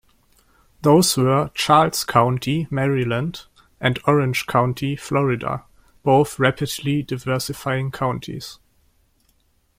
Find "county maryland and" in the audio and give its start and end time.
2.03-3.99